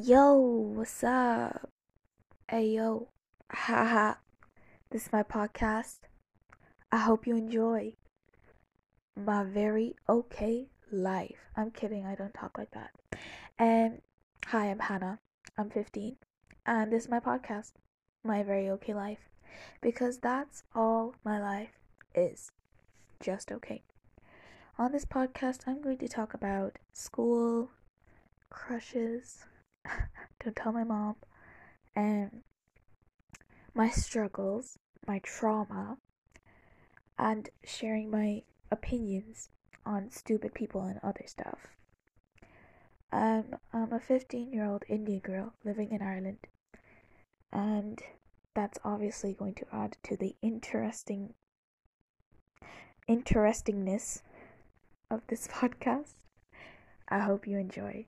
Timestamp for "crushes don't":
28.48-30.56